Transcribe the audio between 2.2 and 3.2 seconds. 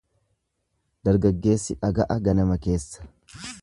ganama keessa.